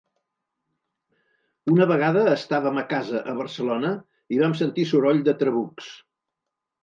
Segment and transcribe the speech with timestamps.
[1.73, 3.91] Una vegada estàvem a casa, a Barcelona,
[4.37, 5.93] i vam sentir soroll de trabucs.